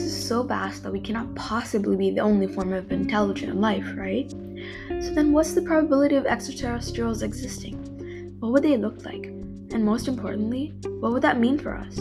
universe 0.00 0.18
is 0.18 0.28
so 0.28 0.42
vast 0.42 0.82
that 0.82 0.92
we 0.92 1.00
cannot 1.00 1.34
possibly 1.34 1.96
be 1.96 2.10
the 2.10 2.20
only 2.20 2.46
form 2.46 2.72
of 2.72 2.90
intelligent 2.90 3.60
life, 3.60 3.86
right? 3.96 4.30
So 5.00 5.14
then, 5.14 5.32
what's 5.32 5.52
the 5.52 5.62
probability 5.62 6.16
of 6.16 6.26
extraterrestrials 6.26 7.22
existing? 7.22 7.76
What 8.40 8.52
would 8.52 8.62
they 8.62 8.76
look 8.76 9.04
like? 9.04 9.26
And 9.72 9.84
most 9.84 10.08
importantly, 10.08 10.72
what 11.00 11.12
would 11.12 11.22
that 11.22 11.38
mean 11.38 11.58
for 11.58 11.76
us? 11.76 11.96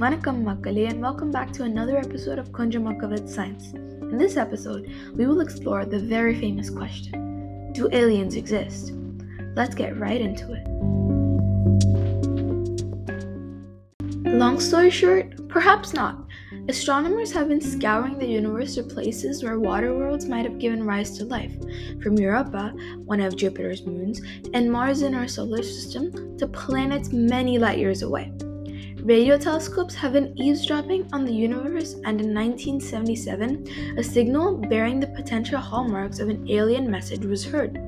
Vanakkam 0.00 0.44
Makkale, 0.44 0.88
and 0.90 1.00
welcome 1.00 1.30
back 1.30 1.52
to 1.52 1.62
another 1.62 1.96
episode 1.96 2.38
of 2.38 2.50
Kunja 2.50 2.80
Makkavat 2.80 3.28
Science. 3.28 3.72
In 3.72 4.18
this 4.18 4.36
episode, 4.36 4.92
we 5.14 5.26
will 5.26 5.40
explore 5.40 5.84
the 5.84 5.98
very 5.98 6.38
famous 6.38 6.68
question 6.68 7.72
Do 7.72 7.88
aliens 7.90 8.36
exist? 8.36 8.92
Let's 9.56 9.74
get 9.74 9.98
right 9.98 10.20
into 10.20 10.52
it. 10.52 10.64
Long 14.34 14.58
story 14.60 14.90
short, 14.90 15.48
perhaps 15.48 15.94
not. 15.94 16.23
Astronomers 16.66 17.30
have 17.32 17.48
been 17.48 17.60
scouring 17.60 18.18
the 18.18 18.26
universe 18.26 18.76
for 18.76 18.84
places 18.84 19.44
where 19.44 19.60
water 19.60 19.94
worlds 19.94 20.24
might 20.24 20.46
have 20.46 20.58
given 20.58 20.82
rise 20.82 21.18
to 21.18 21.26
life, 21.26 21.52
from 22.02 22.16
Europa, 22.16 22.74
one 23.04 23.20
of 23.20 23.36
Jupiter's 23.36 23.84
moons, 23.84 24.22
and 24.54 24.72
Mars 24.72 25.02
in 25.02 25.14
our 25.14 25.28
solar 25.28 25.62
system, 25.62 26.38
to 26.38 26.46
planets 26.46 27.12
many 27.12 27.58
light 27.58 27.76
years 27.76 28.00
away. 28.00 28.32
Radio 29.00 29.36
telescopes 29.36 29.94
have 29.94 30.14
been 30.14 30.32
eavesdropping 30.38 31.06
on 31.12 31.26
the 31.26 31.34
universe, 31.34 31.96
and 32.06 32.18
in 32.18 32.32
1977, 32.32 33.98
a 33.98 34.02
signal 34.02 34.56
bearing 34.56 34.98
the 34.98 35.08
potential 35.08 35.60
hallmarks 35.60 36.18
of 36.18 36.30
an 36.30 36.50
alien 36.50 36.90
message 36.90 37.26
was 37.26 37.44
heard. 37.44 37.78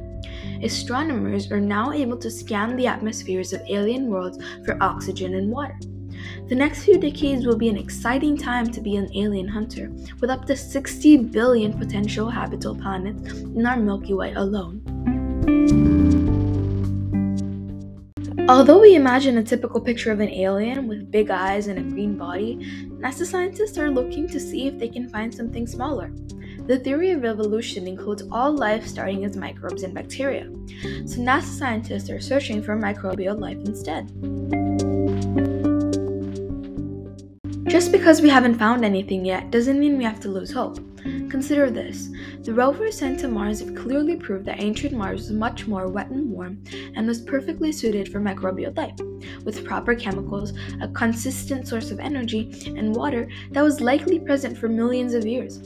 Astronomers 0.63 1.51
are 1.51 1.61
now 1.61 1.93
able 1.93 2.19
to 2.19 2.31
scan 2.31 2.77
the 2.77 2.87
atmospheres 2.87 3.55
of 3.55 3.63
alien 3.71 4.09
worlds 4.09 4.39
for 4.67 4.77
oxygen 4.83 5.37
and 5.37 5.51
water. 5.51 5.79
The 6.49 6.55
next 6.55 6.85
few 6.85 6.99
decades 6.99 7.47
will 7.47 7.57
be 7.57 7.69
an 7.69 7.77
exciting 7.77 8.37
time 8.37 8.71
to 8.73 8.81
be 8.81 8.97
an 8.97 9.11
alien 9.17 9.49
hunter, 9.49 9.91
with 10.21 10.31
up 10.31 10.45
to 10.47 10.57
60 10.57 11.17
billion 11.17 11.73
potential 11.79 12.31
habitable 12.31 12.81
planets 12.81 13.33
in 13.33 13.67
our 13.67 13.77
Milky 13.77 14.15
Way 14.15 14.33
alone. 14.35 14.83
Although 18.49 18.81
we 18.81 18.95
imagine 18.95 19.39
a 19.39 19.43
typical 19.43 19.81
picture 19.81 20.13
of 20.13 20.21
an 20.21 20.29
alien 20.29 20.87
with 20.87 21.11
big 21.11 21.31
eyes 21.31 21.67
and 21.67 21.81
a 21.81 21.83
green 21.83 22.17
body, 22.17 22.57
NASA 23.01 23.27
scientists 23.27 23.77
are 23.77 23.91
looking 23.91 24.29
to 24.29 24.39
see 24.39 24.69
if 24.69 24.79
they 24.79 24.89
can 24.89 25.09
find 25.09 25.35
something 25.35 25.67
smaller. 25.67 26.13
The 26.67 26.79
theory 26.79 27.11
of 27.11 27.25
evolution 27.25 27.89
includes 27.89 28.23
all 28.31 28.53
life 28.53 28.87
starting 28.87 29.25
as 29.25 29.37
microbes 29.37 29.83
and 29.83 29.93
bacteria, 29.93 30.45
so 31.07 31.19
NASA 31.19 31.59
scientists 31.59 32.09
are 32.09 32.21
searching 32.21 32.63
for 32.63 32.77
microbial 32.77 33.37
life 33.37 33.59
instead. 33.65 34.13
Just 37.69 37.91
because 37.91 38.23
we 38.23 38.29
haven't 38.29 38.59
found 38.59 38.85
anything 38.85 39.25
yet 39.25 39.51
doesn't 39.51 39.81
mean 39.81 39.99
we 39.99 40.05
have 40.05 40.21
to 40.21 40.29
lose 40.29 40.53
hope. 40.53 40.79
Consider 41.29 41.69
this 41.69 42.11
the 42.43 42.55
rovers 42.55 42.97
sent 42.97 43.19
to 43.21 43.29
Mars 43.29 43.59
have 43.59 43.75
clearly 43.75 44.15
proved 44.15 44.45
that 44.47 44.63
ancient 44.63 44.93
Mars 44.93 45.23
was 45.23 45.33
much 45.33 45.67
more 45.67 45.89
wet 45.89 46.09
and 46.11 46.31
warm 46.31 46.63
and 46.95 47.09
was 47.09 47.21
perfectly 47.21 47.73
suited 47.73 48.09
for 48.09 48.21
microbial 48.21 48.77
life, 48.77 48.95
with 49.45 49.65
proper 49.65 49.97
chemicals, 49.97 50.53
a 50.81 50.87
consistent 50.87 51.67
source 51.67 51.91
of 51.91 51.99
energy, 51.99 52.73
and 52.77 52.95
water 52.95 53.29
that 53.51 53.65
was 53.65 53.81
likely 53.81 54.21
present 54.21 54.57
for 54.57 54.69
millions 54.69 55.13
of 55.13 55.27
years. 55.27 55.61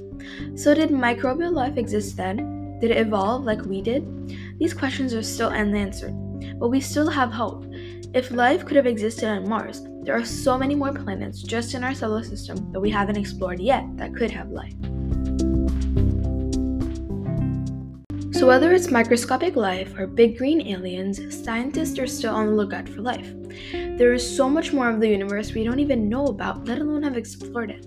So, 0.55 0.75
did 0.75 0.89
microbial 0.89 1.53
life 1.53 1.77
exist 1.77 2.17
then? 2.17 2.79
Did 2.81 2.93
it 2.93 2.97
evolve 2.97 3.45
like 3.45 3.63
we 3.67 3.83
did? 3.83 4.59
These 4.59 4.73
questions 4.73 5.13
are 5.13 5.23
still 5.23 5.51
unanswered, 5.51 6.15
but 6.59 6.71
we 6.71 6.81
still 6.81 7.11
have 7.11 7.31
hope. 7.31 7.67
If 8.15 8.31
life 8.31 8.65
could 8.65 8.77
have 8.77 8.87
existed 8.87 9.29
on 9.29 9.49
Mars, 9.49 9.83
there 10.03 10.17
are 10.17 10.25
so 10.25 10.57
many 10.57 10.75
more 10.75 10.93
planets 10.93 11.43
just 11.43 11.75
in 11.75 11.85
our 11.85 11.95
solar 11.95 12.23
system 12.23 12.73
that 12.73 12.81
we 12.81 12.91
haven't 12.91 13.17
explored 13.17 13.61
yet 13.61 13.85
that 13.97 14.15
could 14.15 14.31
have 14.31 14.51
life. 14.51 14.75
So, 18.33 18.47
whether 18.47 18.73
it's 18.73 18.91
microscopic 18.91 19.55
life 19.55 19.99
or 19.99 20.07
big 20.07 20.39
green 20.39 20.67
aliens, 20.67 21.21
scientists 21.45 21.99
are 21.99 22.07
still 22.07 22.35
on 22.35 22.47
the 22.47 22.53
lookout 22.53 22.89
for 22.89 23.03
life. 23.03 23.31
There 23.99 24.15
is 24.15 24.37
so 24.37 24.49
much 24.49 24.73
more 24.73 24.89
of 24.89 24.99
the 24.99 25.09
universe 25.09 25.53
we 25.53 25.63
don't 25.63 25.79
even 25.79 26.09
know 26.09 26.25
about, 26.25 26.65
let 26.65 26.79
alone 26.79 27.03
have 27.03 27.19
explored 27.19 27.71
it. 27.71 27.85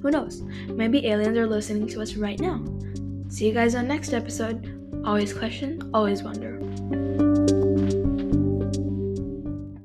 Who 0.00 0.12
knows? 0.12 0.42
Maybe 0.68 1.06
aliens 1.06 1.36
are 1.36 1.48
listening 1.48 1.88
to 1.88 2.02
us 2.02 2.14
right 2.14 2.38
now. 2.38 2.64
See 3.28 3.48
you 3.48 3.52
guys 3.52 3.74
on 3.74 3.88
next 3.88 4.12
episode. 4.12 5.02
Always 5.04 5.32
question, 5.32 5.90
always 5.92 6.22
wonder. 6.22 7.27